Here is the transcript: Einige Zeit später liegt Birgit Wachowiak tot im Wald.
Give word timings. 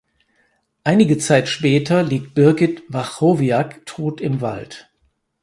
Einige 0.83 1.19
Zeit 1.19 1.47
später 1.47 2.01
liegt 2.01 2.33
Birgit 2.33 2.81
Wachowiak 2.87 3.85
tot 3.85 4.19
im 4.19 4.41
Wald. 4.41 4.89